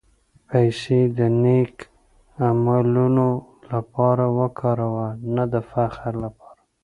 پېسې 0.47 0.99
د 1.17 1.19
نېک 1.41 1.75
عملونو 2.47 3.29
لپاره 3.71 4.25
وکاروه، 4.39 5.07
نه 5.35 5.43
د 5.51 5.55
فخر 5.71 6.13
لپاره. 6.25 6.61